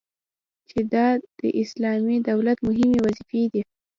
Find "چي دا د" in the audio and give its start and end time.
0.69-1.41